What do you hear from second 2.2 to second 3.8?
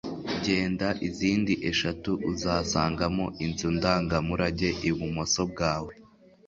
uzasangamo inzu